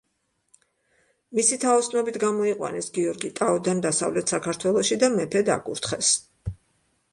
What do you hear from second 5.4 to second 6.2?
აკურთხეს.